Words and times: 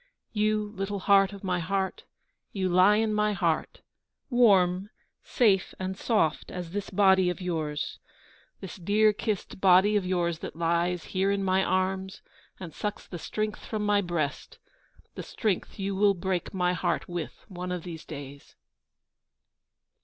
You, 0.33 0.71
little 0.75 1.01
heart 1.01 1.31
of 1.31 1.43
my 1.43 1.59
heart, 1.59 2.05
You 2.53 2.69
lie 2.69 2.95
in 2.95 3.13
my 3.13 3.33
heart, 3.33 3.81
Warm, 4.31 4.89
safe 5.23 5.75
and 5.77 5.95
soft 5.95 6.49
as 6.49 6.71
this 6.71 6.89
body 6.89 7.29
of 7.29 7.39
yours, 7.39 7.99
This 8.61 8.77
dear 8.77 9.13
kissed 9.13 9.61
body 9.61 9.95
of 9.95 10.03
yours 10.03 10.39
that 10.39 10.55
lies 10.55 11.03
Here 11.03 11.29
in 11.29 11.43
my 11.43 11.63
arms 11.63 12.23
and 12.59 12.73
sucks 12.73 13.05
the 13.05 13.19
strength 13.19 13.63
from 13.63 13.85
my 13.85 14.01
breast, 14.01 14.57
The 15.13 15.21
strength 15.21 15.77
you 15.77 15.95
will 15.95 16.15
break 16.15 16.51
my 16.51 16.73
heart 16.73 17.07
with 17.07 17.45
one 17.47 17.71
of 17.71 17.83
these 17.83 18.03
days. 18.03 18.55